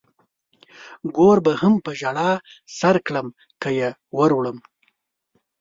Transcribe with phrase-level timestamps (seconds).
[1.15, 2.31] ګور به هم په ژړا
[2.77, 3.27] سر کړم
[3.61, 4.57] که يې ور وړم.